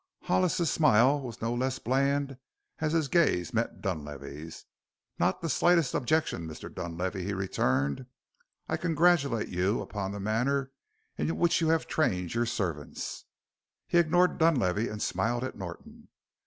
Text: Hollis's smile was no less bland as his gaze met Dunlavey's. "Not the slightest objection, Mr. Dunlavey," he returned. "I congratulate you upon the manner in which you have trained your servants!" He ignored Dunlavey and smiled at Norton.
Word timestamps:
Hollis's 0.23 0.71
smile 0.71 1.21
was 1.21 1.43
no 1.43 1.53
less 1.53 1.77
bland 1.77 2.37
as 2.79 2.93
his 2.93 3.07
gaze 3.07 3.53
met 3.53 3.81
Dunlavey's. 3.83 4.65
"Not 5.19 5.41
the 5.43 5.47
slightest 5.47 5.93
objection, 5.93 6.47
Mr. 6.47 6.73
Dunlavey," 6.73 7.23
he 7.23 7.35
returned. 7.35 8.07
"I 8.67 8.77
congratulate 8.77 9.49
you 9.49 9.79
upon 9.79 10.11
the 10.11 10.19
manner 10.19 10.71
in 11.19 11.37
which 11.37 11.61
you 11.61 11.67
have 11.69 11.85
trained 11.85 12.33
your 12.33 12.47
servants!" 12.47 13.25
He 13.85 13.99
ignored 13.99 14.39
Dunlavey 14.39 14.87
and 14.87 15.03
smiled 15.03 15.43
at 15.43 15.55
Norton. 15.55 16.07